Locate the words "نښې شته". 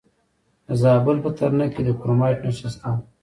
2.45-2.89